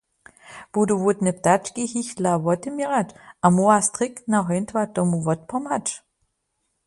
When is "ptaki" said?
1.39-1.83